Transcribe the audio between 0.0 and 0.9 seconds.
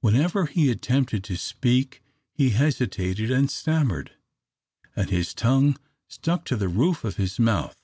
Whenever he